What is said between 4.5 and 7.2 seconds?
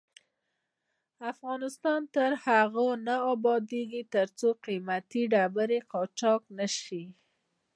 قیمتي ډبرې قاچاق نشي.